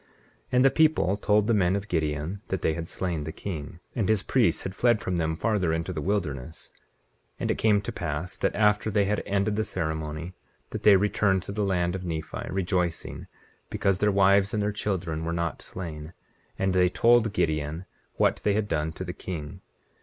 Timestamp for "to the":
11.43-11.61, 18.93-19.13